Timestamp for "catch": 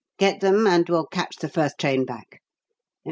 1.05-1.35